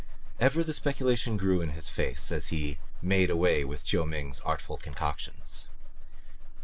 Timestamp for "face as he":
1.87-2.79